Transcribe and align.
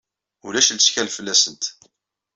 Ulac 0.45 0.67
lettkal 0.71 1.09
fell-asent. 1.15 1.63